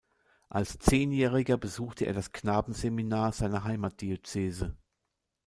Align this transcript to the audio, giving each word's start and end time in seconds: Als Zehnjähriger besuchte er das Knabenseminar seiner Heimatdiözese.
Als 0.49 0.79
Zehnjähriger 0.79 1.57
besuchte 1.59 2.05
er 2.05 2.13
das 2.13 2.31
Knabenseminar 2.31 3.33
seiner 3.33 3.65
Heimatdiözese. 3.65 4.75